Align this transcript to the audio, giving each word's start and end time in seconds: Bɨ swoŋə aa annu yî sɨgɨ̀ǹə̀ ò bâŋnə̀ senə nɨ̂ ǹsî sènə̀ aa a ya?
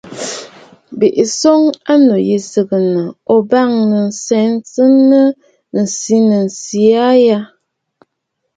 Bɨ 0.97 1.07
swoŋə 1.37 1.69
aa 1.75 1.79
annu 1.97 2.15
yî 2.27 2.37
sɨgɨ̀ǹə̀ 2.51 3.07
ò 3.33 3.35
bâŋnə̀ 3.49 4.05
senə 4.23 4.85
nɨ̂ 5.09 5.23
ǹsî 5.87 6.17
sènə̀ 6.61 6.95
aa 7.05 7.09
a 7.15 7.21
ya? 7.25 7.39